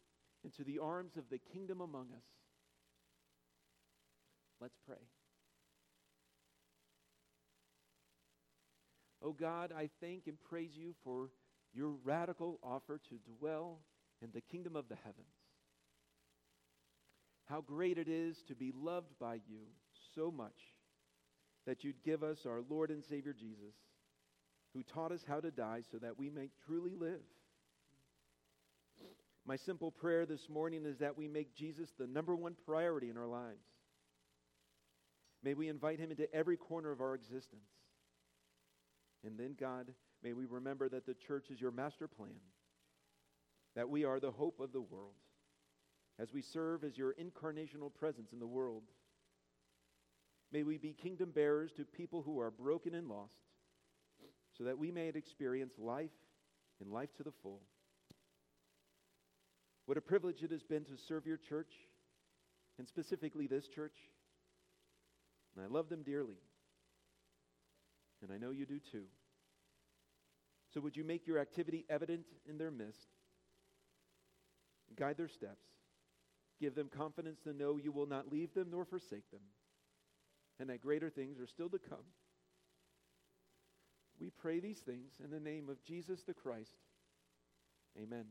into 0.44 0.64
the 0.64 0.78
arms 0.78 1.16
of 1.16 1.24
the 1.30 1.38
kingdom 1.52 1.80
among 1.80 2.08
us. 2.12 2.24
Let's 4.60 4.78
pray. 4.86 4.96
Oh 9.22 9.32
God, 9.32 9.72
I 9.76 9.88
thank 10.00 10.26
and 10.26 10.36
praise 10.48 10.70
you 10.74 10.94
for 11.02 11.30
your 11.74 11.90
radical 12.04 12.58
offer 12.62 13.00
to 13.08 13.38
dwell 13.38 13.80
in 14.22 14.30
the 14.32 14.40
kingdom 14.40 14.76
of 14.76 14.88
the 14.88 14.96
heavens. 14.96 15.37
How 17.48 17.62
great 17.62 17.96
it 17.96 18.08
is 18.08 18.42
to 18.48 18.54
be 18.54 18.72
loved 18.76 19.18
by 19.18 19.34
you 19.34 19.60
so 20.14 20.30
much 20.30 20.60
that 21.66 21.82
you'd 21.82 22.02
give 22.02 22.22
us 22.22 22.46
our 22.46 22.60
Lord 22.68 22.90
and 22.90 23.02
Savior 23.04 23.32
Jesus, 23.32 23.74
who 24.74 24.82
taught 24.82 25.12
us 25.12 25.24
how 25.26 25.40
to 25.40 25.50
die 25.50 25.82
so 25.90 25.98
that 25.98 26.18
we 26.18 26.28
may 26.28 26.50
truly 26.66 26.94
live. 26.94 27.20
My 29.46 29.56
simple 29.56 29.90
prayer 29.90 30.26
this 30.26 30.48
morning 30.50 30.84
is 30.84 30.98
that 30.98 31.16
we 31.16 31.26
make 31.26 31.54
Jesus 31.54 31.88
the 31.98 32.06
number 32.06 32.36
one 32.36 32.54
priority 32.66 33.08
in 33.08 33.16
our 33.16 33.26
lives. 33.26 33.64
May 35.42 35.54
we 35.54 35.68
invite 35.68 35.98
him 35.98 36.10
into 36.10 36.32
every 36.34 36.58
corner 36.58 36.90
of 36.90 37.00
our 37.00 37.14
existence. 37.14 37.70
And 39.24 39.38
then, 39.38 39.56
God, 39.58 39.86
may 40.22 40.34
we 40.34 40.44
remember 40.44 40.88
that 40.90 41.06
the 41.06 41.14
church 41.14 41.46
is 41.50 41.60
your 41.60 41.70
master 41.70 42.08
plan, 42.08 42.40
that 43.74 43.88
we 43.88 44.04
are 44.04 44.20
the 44.20 44.30
hope 44.30 44.60
of 44.60 44.72
the 44.72 44.82
world, 44.82 45.14
as 46.18 46.32
we 46.32 46.42
serve 46.42 46.84
as 46.84 46.98
your 46.98 47.14
incarnational 47.14 47.94
presence 47.94 48.32
in 48.32 48.40
the 48.40 48.46
world. 48.46 48.82
May 50.52 50.62
we 50.62 50.78
be 50.78 50.92
kingdom 50.92 51.30
bearers 51.30 51.72
to 51.76 51.84
people 51.84 52.22
who 52.22 52.40
are 52.40 52.50
broken 52.50 52.94
and 52.94 53.08
lost, 53.08 53.34
so 54.56 54.64
that 54.64 54.78
we 54.78 54.90
may 54.90 55.08
experience 55.08 55.74
life 55.78 56.10
and 56.80 56.90
life 56.90 57.14
to 57.16 57.22
the 57.22 57.32
full. 57.42 57.60
What 59.86 59.98
a 59.98 60.02
privilege 60.02 60.42
it 60.42 60.50
has 60.50 60.62
been 60.62 60.84
to 60.84 60.96
serve 61.06 61.26
your 61.26 61.36
church, 61.36 61.72
and 62.78 62.88
specifically 62.88 63.46
this 63.46 63.68
church. 63.68 63.96
And 65.54 65.64
I 65.64 65.68
love 65.68 65.88
them 65.88 66.02
dearly. 66.02 66.38
And 68.22 68.32
I 68.32 68.38
know 68.38 68.50
you 68.50 68.66
do 68.66 68.80
too. 68.92 69.04
So 70.74 70.80
would 70.80 70.96
you 70.96 71.04
make 71.04 71.26
your 71.26 71.38
activity 71.38 71.84
evident 71.88 72.26
in 72.48 72.58
their 72.58 72.70
midst? 72.70 73.08
Guide 74.96 75.16
their 75.16 75.28
steps. 75.28 75.64
Give 76.60 76.74
them 76.74 76.88
confidence 76.88 77.38
to 77.44 77.52
know 77.52 77.76
you 77.76 77.92
will 77.92 78.06
not 78.06 78.32
leave 78.32 78.52
them 78.54 78.68
nor 78.70 78.84
forsake 78.84 79.30
them, 79.30 79.42
and 80.58 80.70
that 80.70 80.82
greater 80.82 81.10
things 81.10 81.38
are 81.40 81.46
still 81.46 81.68
to 81.70 81.78
come. 81.78 82.04
We 84.20 84.30
pray 84.30 84.58
these 84.58 84.80
things 84.80 85.12
in 85.22 85.30
the 85.30 85.38
name 85.38 85.68
of 85.68 85.82
Jesus 85.84 86.22
the 86.26 86.34
Christ. 86.34 86.74
Amen. 87.96 88.26